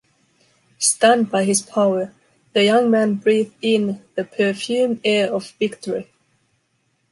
Stunned 0.79 1.29
by 1.29 1.43
his 1.43 1.61
power, 1.61 2.11
the 2.53 2.63
young 2.65 2.89
man 2.89 3.13
breathed 3.17 3.53
in 3.61 4.03
the 4.15 4.23
perfumed 4.23 4.99
air 5.03 5.31
of 5.31 5.51
victory. 5.59 6.09